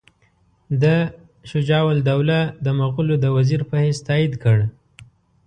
[0.81, 0.95] ده
[1.51, 4.57] شجاع الدوله د مغولو د وزیر په حیث تایید کړ.